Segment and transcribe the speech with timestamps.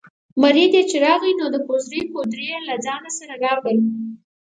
[0.41, 3.77] مرید چې راغی نو د کوزړۍ کودوړي یې له ځانه سره راوړل.